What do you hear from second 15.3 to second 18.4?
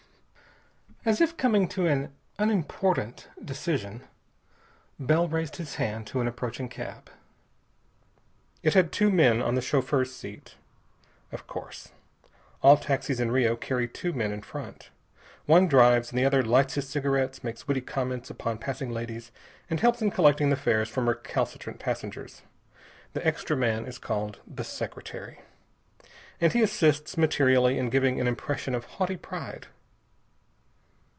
One drives, and the other lights his cigarettes, makes witty comments